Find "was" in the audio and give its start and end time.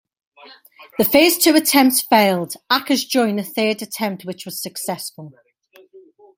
4.45-4.59